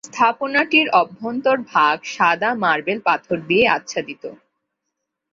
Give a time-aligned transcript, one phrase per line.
[0.07, 4.23] স্থাপনাটির অভ্যন্তর ভাগ সাদা মার্বেল পাথর দিয়ে আচ্ছাদিত।